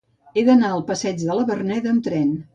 He 0.39 0.43
d'anar 0.47 0.71
al 0.77 0.81
passeig 0.87 1.21
de 1.21 1.37
la 1.43 1.47
Verneda 1.53 1.95
amb 1.95 2.09
tren. 2.11 2.35